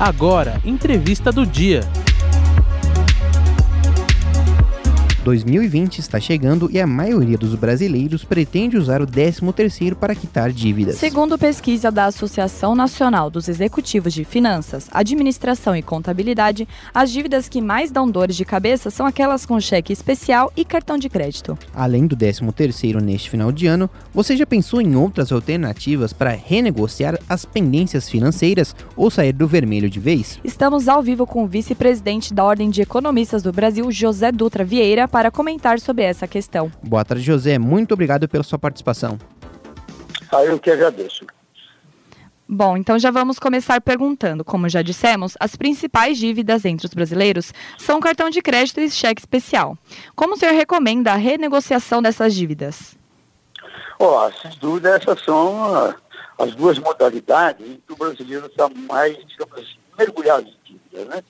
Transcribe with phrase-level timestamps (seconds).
[0.00, 1.82] Agora, entrevista do dia.
[5.22, 10.96] 2020 está chegando e a maioria dos brasileiros pretende usar o 13º para quitar dívidas.
[10.96, 17.60] Segundo pesquisa da Associação Nacional dos Executivos de Finanças, Administração e Contabilidade, as dívidas que
[17.60, 21.58] mais dão dores de cabeça são aquelas com cheque especial e cartão de crédito.
[21.74, 27.18] Além do 13º neste final de ano, você já pensou em outras alternativas para renegociar
[27.28, 30.40] as pendências financeiras ou sair do vermelho de vez?
[30.42, 35.10] Estamos ao vivo com o vice-presidente da Ordem de Economistas do Brasil, José Dutra Vieira,
[35.10, 36.70] para comentar sobre essa questão.
[36.80, 37.58] Boa tarde, José.
[37.58, 39.18] Muito obrigado pela sua participação.
[40.30, 41.26] Ah, eu que agradeço.
[42.52, 44.44] Bom, então já vamos começar perguntando.
[44.44, 49.20] Como já dissemos, as principais dívidas entre os brasileiros são cartão de crédito e cheque
[49.20, 49.78] especial.
[50.16, 52.98] Como o senhor recomenda a renegociação dessas dívidas?
[54.00, 55.94] Oh, sem dúvida, essas são uh,
[56.38, 61.22] as duas modalidades em que o brasileiro está mais, digamos assim, mergulhado em dívidas, né?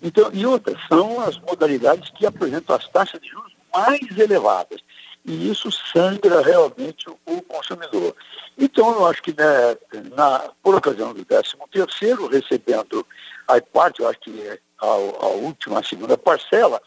[0.00, 4.80] Então, e outras são as modalidades que apresentam as taxas de juros mais elevadas.
[5.24, 8.14] E isso sangra realmente o consumidor.
[8.56, 9.76] Então, eu acho que né,
[10.16, 13.06] na, por ocasião do 13 terceiro, recebendo
[13.46, 16.80] a parte, eu acho que é a, a, última, a segunda parcela,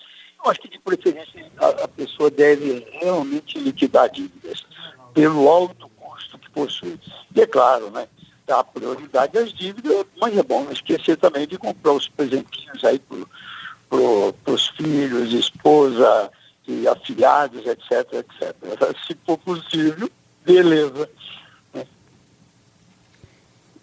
[0.43, 4.65] eu acho que de preferência a, a pessoa deve realmente liquidar dívidas
[5.13, 6.99] pelo alto custo que possui.
[7.35, 8.07] E é claro, né?
[8.51, 12.99] Dar prioridade às dívidas, mas é bom não esquecer também de comprar os presentinhos aí
[12.99, 13.17] para
[13.89, 16.29] pro, os filhos, esposa
[16.67, 18.53] e afiliados, etc, etc.
[19.07, 20.09] Se for possível,
[20.45, 21.09] beleza.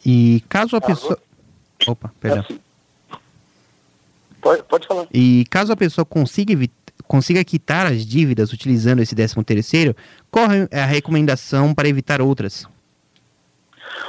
[0.04, 1.18] E caso a pessoa.
[1.86, 2.40] Opa, perdão.
[2.40, 2.60] Assim.
[4.42, 5.06] Pode, pode falar.
[5.12, 6.54] E caso a pessoa consiga,
[7.04, 9.96] consiga quitar as dívidas utilizando esse 13 terceiro,
[10.30, 12.66] qual é a recomendação para evitar outras?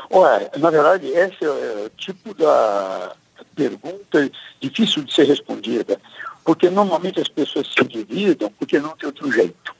[0.09, 3.15] Olha, na verdade, esse é o tipo da
[3.55, 5.99] pergunta difícil de ser respondida,
[6.43, 9.75] porque normalmente as pessoas se endividam porque não tem outro jeito.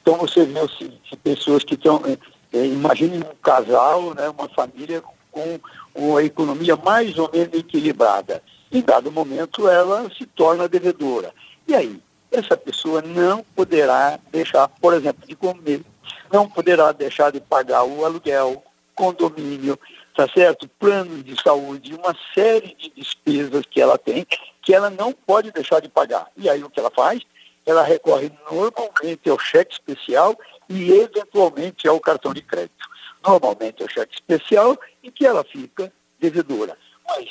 [0.00, 2.18] Então você vê assim, pessoas que estão, é,
[2.56, 5.58] é, imagine um casal, né, uma família com
[5.94, 8.42] uma economia mais ou menos equilibrada.
[8.70, 11.32] Em dado momento ela se torna devedora.
[11.66, 12.00] E aí?
[12.30, 15.82] Essa pessoa não poderá deixar, por exemplo, de comer,
[16.32, 18.62] não poderá deixar de pagar o aluguel,
[18.94, 19.78] condomínio,
[20.16, 20.68] tá certo?
[20.78, 24.26] Plano de saúde, uma série de despesas que ela tem
[24.64, 26.26] que ela não pode deixar de pagar.
[26.36, 27.20] E aí o que ela faz?
[27.66, 30.38] Ela recorre normalmente ao cheque especial
[30.68, 32.88] e eventualmente ao cartão de crédito.
[33.26, 36.76] Normalmente ao cheque especial e que ela fica devedora.
[37.06, 37.28] Mas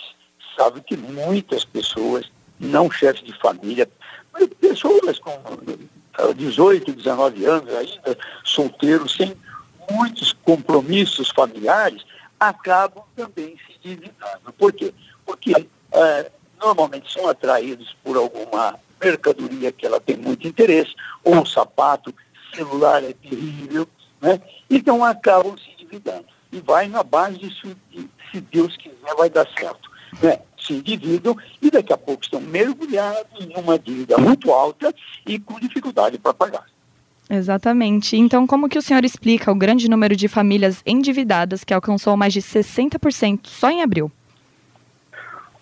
[0.55, 3.89] sabe que muitas pessoas, não chefes de família,
[4.61, 5.31] pessoas com
[6.35, 9.35] 18, 19 anos ainda, solteiros, sem
[9.89, 12.03] muitos compromissos familiares
[12.39, 14.53] acabam também se endividando.
[14.57, 14.93] Por quê?
[15.25, 20.93] Porque é, normalmente são atraídos por alguma mercadoria que ela tem muito interesse,
[21.23, 22.13] ou um sapato,
[22.55, 23.87] celular é terrível,
[24.21, 24.39] né?
[24.69, 26.25] então acabam se endividando.
[26.51, 27.49] E vai na base de
[28.31, 29.91] se Deus quiser vai dar certo.
[30.21, 30.39] Né?
[30.57, 34.93] Se endividam e daqui a pouco estão mergulhados em uma dívida muito alta
[35.25, 36.65] e com dificuldade para pagar.
[37.29, 38.17] Exatamente.
[38.17, 42.33] Então, como que o senhor explica o grande número de famílias endividadas que alcançou mais
[42.33, 44.11] de 60% só em abril?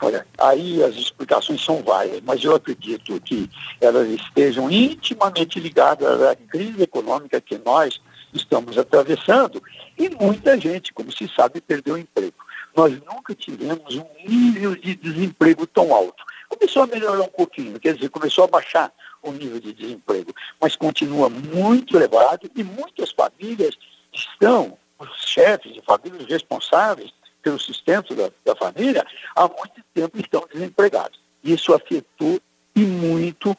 [0.03, 3.47] Olha, aí as explicações são várias, mas eu acredito que
[3.79, 8.01] elas estejam intimamente ligadas à crise econômica que nós
[8.33, 9.61] estamos atravessando
[9.95, 12.33] e muita gente, como se sabe, perdeu o emprego.
[12.75, 16.23] Nós nunca tivemos um nível de desemprego tão alto.
[16.49, 20.75] Começou a melhorar um pouquinho, quer dizer, começou a baixar o nível de desemprego, mas
[20.75, 23.77] continua muito elevado e muitas famílias
[24.13, 27.11] estão, os chefes de famílias responsáveis
[27.41, 29.05] pelo sustento da, da família,
[29.35, 31.19] há muito tempo estão desempregados.
[31.43, 32.39] Isso afetou
[32.75, 33.55] e muito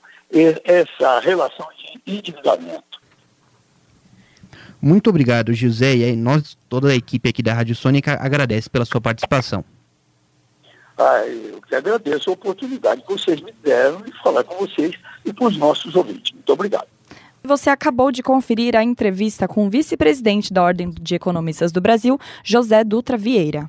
[0.64, 3.02] essa relação de endividamento.
[4.80, 5.94] Muito obrigado, José.
[5.94, 9.64] E nós, toda a equipe aqui da Rádio Sônica, agradece pela sua participação.
[10.98, 15.32] Ah, eu que agradeço a oportunidade que vocês me deram de falar com vocês e
[15.32, 16.32] com os nossos ouvintes.
[16.32, 16.86] Muito obrigado.
[17.44, 22.19] Você acabou de conferir a entrevista com o vice-presidente da Ordem de Economistas do Brasil,
[22.44, 23.69] José Dutra Vieira.